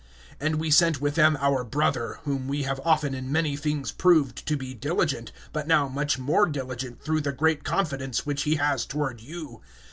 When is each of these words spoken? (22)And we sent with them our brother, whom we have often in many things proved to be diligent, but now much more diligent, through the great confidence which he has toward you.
(22)And 0.39 0.55
we 0.55 0.71
sent 0.71 0.99
with 0.99 1.13
them 1.13 1.37
our 1.39 1.63
brother, 1.63 2.17
whom 2.23 2.47
we 2.47 2.63
have 2.63 2.79
often 2.83 3.13
in 3.13 3.31
many 3.31 3.55
things 3.55 3.91
proved 3.91 4.43
to 4.47 4.57
be 4.57 4.73
diligent, 4.73 5.31
but 5.53 5.67
now 5.67 5.87
much 5.87 6.17
more 6.17 6.47
diligent, 6.47 6.99
through 7.03 7.21
the 7.21 7.31
great 7.31 7.63
confidence 7.63 8.25
which 8.25 8.41
he 8.41 8.55
has 8.55 8.83
toward 8.83 9.21
you. 9.21 9.61